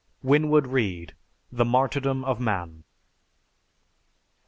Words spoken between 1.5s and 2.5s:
"The Martyrdom of